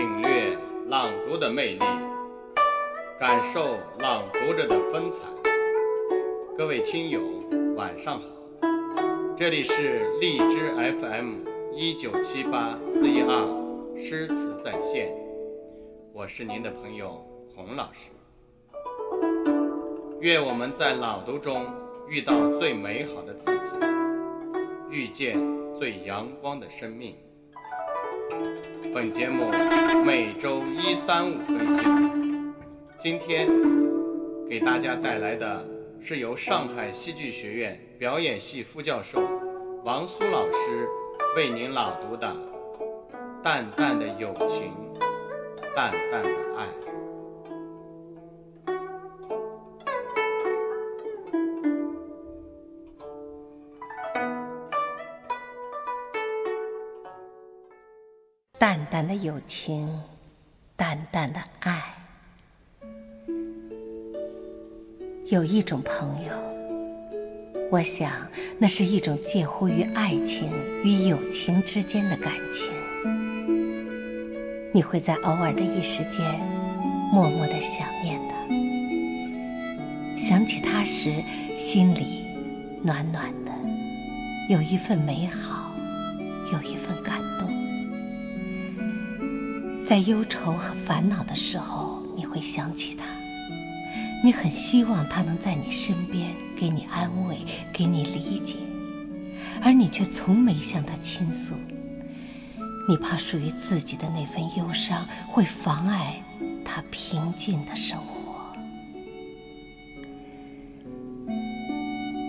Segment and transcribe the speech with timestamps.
[0.00, 1.84] 领略朗读的魅力，
[3.18, 5.18] 感受朗读者的风采。
[6.56, 7.20] 各位听友，
[7.76, 8.26] 晚上好，
[9.36, 11.34] 这里是荔枝 FM
[11.74, 15.14] 一九七八四一二诗词在线，
[16.14, 17.22] 我是您的朋友
[17.54, 18.08] 洪老师。
[20.22, 21.66] 愿我们在朗读中
[22.08, 23.76] 遇到最美好的自己，
[24.88, 25.38] 遇见
[25.78, 27.14] 最阳光的生命。
[28.92, 29.44] 本节目
[30.04, 32.54] 每周一、三、五更新。
[32.98, 33.48] 今天
[34.48, 35.64] 给大家带来的
[36.02, 39.20] 是由上海戏剧学院表演系副教授
[39.84, 40.88] 王苏老师
[41.36, 42.26] 为您朗读的
[43.44, 44.72] 《淡淡的友情，
[45.76, 46.66] 淡淡的爱》。
[58.70, 60.00] 淡淡的友情，
[60.76, 61.82] 淡淡的爱。
[65.26, 66.32] 有一种朋友，
[67.72, 68.12] 我想
[68.60, 70.48] 那是一种介乎于爱情
[70.84, 72.70] 与友情之间的感情。
[74.72, 76.24] 你会在偶尔的一时间，
[77.12, 78.34] 默默的想念他，
[80.16, 81.12] 想起他时，
[81.58, 82.24] 心里
[82.84, 83.50] 暖暖的，
[84.48, 85.72] 有一份美好，
[86.52, 87.19] 有一份感。
[89.90, 93.04] 在忧愁和烦恼的时候，你会想起他，
[94.22, 97.38] 你很希望他能在你身边，给你安慰，
[97.72, 98.54] 给你理解，
[99.60, 101.56] 而你却从没向他倾诉。
[102.88, 106.22] 你怕属于自己的那份忧伤会妨碍
[106.64, 108.54] 他平静的生活。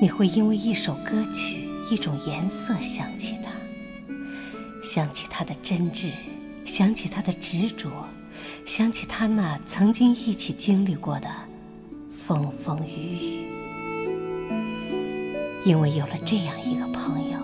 [0.00, 3.50] 你会因为一首歌曲、一种颜色想起他，
[4.82, 6.12] 想起他的真挚。
[6.70, 7.90] 想起他的执着，
[8.64, 11.28] 想起他那曾经一起经历过的
[12.16, 13.48] 风风雨雨。
[15.66, 17.40] 因为有了这样一个朋友，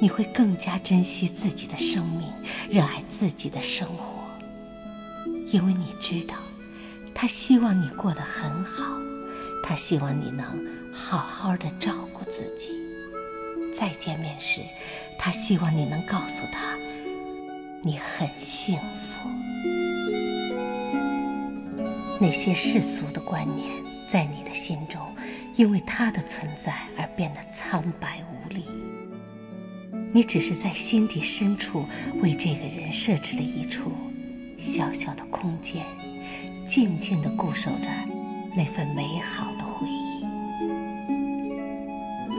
[0.00, 2.22] 你会更加珍惜自己的生命，
[2.70, 4.22] 热爱自己的生活。
[5.50, 6.36] 因为你知道，
[7.12, 8.84] 他希望你过得很好，
[9.64, 10.46] 他希望你能
[10.94, 12.70] 好好的照顾自己。
[13.76, 14.60] 再见面时，
[15.18, 16.76] 他希望你能告诉他。
[17.86, 19.30] 你很幸福。
[22.20, 23.70] 那些世俗的观念
[24.10, 25.00] 在你的心中，
[25.54, 28.64] 因为他的存在而变得苍白无力。
[30.12, 31.84] 你只是在心底深处
[32.20, 33.92] 为这个人设置了一处
[34.58, 35.84] 小小的空间，
[36.66, 37.86] 静静地固守着
[38.56, 40.24] 那份美好的回忆。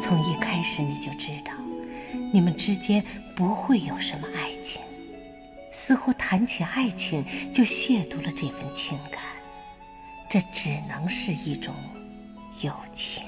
[0.00, 1.52] 从一开始你就知道，
[2.32, 3.04] 你们之间
[3.36, 4.55] 不会有什么爱。
[5.86, 7.24] 似乎谈起爱情
[7.54, 9.22] 就亵渎了这份情感，
[10.28, 11.72] 这只能是一种
[12.60, 13.22] 友情。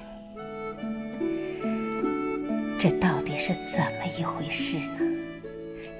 [2.77, 4.99] 这到底是怎么一回事呢？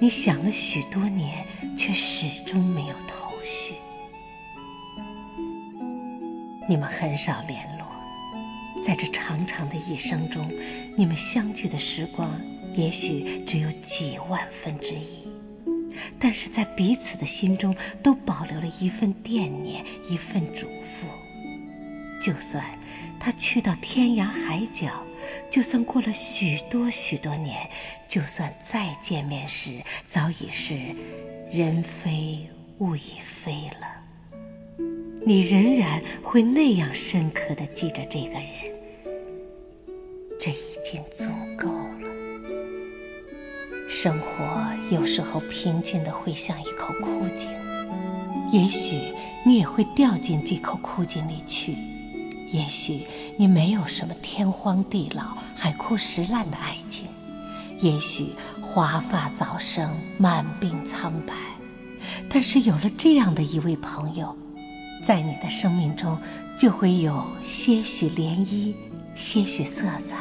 [0.01, 1.45] 你想了许多年，
[1.77, 3.75] 却始终没有头绪。
[6.67, 7.87] 你们很少联络，
[8.85, 10.45] 在这长长的一生中，
[10.97, 12.29] 你们相聚的时光
[12.73, 15.18] 也许只有几万分之一。
[16.19, 21.05] 但是在彼此的心中都保留了一份惦念，一份嘱咐。
[22.23, 22.63] 就算
[23.19, 25.03] 他去到天涯海角，
[25.49, 27.69] 就算过了许多许多年，
[28.07, 30.75] 就算再见面时早已是
[31.51, 32.47] 人非
[32.79, 33.87] 物已非了，
[35.25, 38.43] 你仍然会那样深刻的记着这个人。
[40.39, 41.25] 这已经足
[41.57, 41.69] 够。
[44.01, 47.49] 生活有时候平静的会像一口枯井，
[48.53, 48.97] 也许
[49.45, 51.75] 你也会掉进这口枯井里去。
[52.53, 53.01] 也许
[53.35, 57.09] 你没有什么天荒地老、海枯石烂的爱情，
[57.81, 58.27] 也许
[58.61, 61.33] 华发早生、满鬓苍白。
[62.29, 64.33] 但是有了这样的一位朋友，
[65.03, 66.17] 在你的生命中
[66.57, 68.73] 就会有些许涟漪、
[69.13, 70.15] 些许色彩。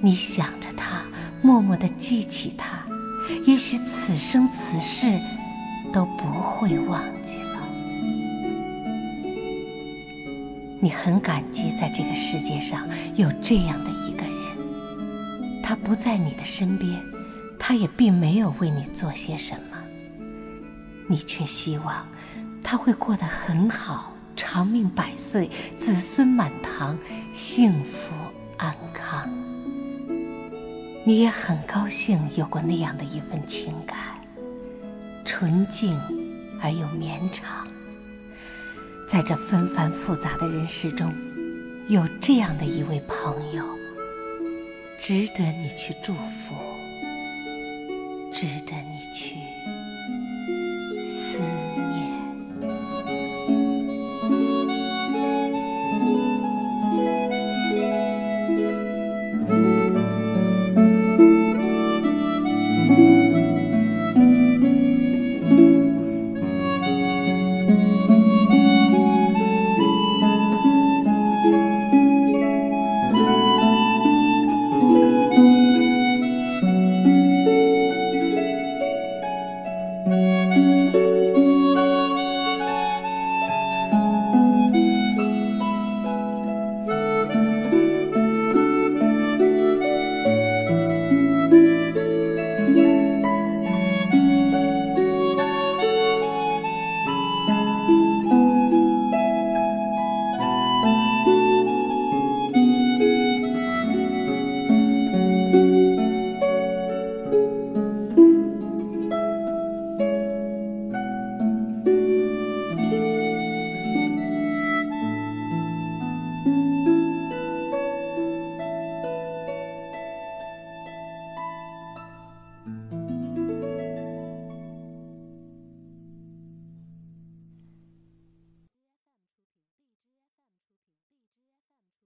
[0.00, 1.02] 你想着他。
[1.42, 2.84] 默默地记起他，
[3.46, 5.06] 也许此生此世
[5.92, 7.60] 都不会忘记了。
[10.80, 12.86] 你很感激在这个世界上
[13.16, 17.00] 有这样的一个人，他不在你的身边，
[17.58, 19.78] 他也并没有为你做些什么，
[21.08, 22.06] 你却希望
[22.62, 26.96] 他会过得很好，长命百岁，子孙满堂，
[27.32, 28.12] 幸福
[28.56, 28.87] 安康。
[31.04, 33.96] 你也很高兴有过那样的一份情感，
[35.24, 35.98] 纯净、
[36.62, 37.66] 而又绵长。
[39.08, 41.10] 在这纷繁复杂的人世中，
[41.88, 43.64] 有这样的一位朋友，
[45.00, 46.54] 值得你去祝福，
[48.30, 49.47] 值得你去。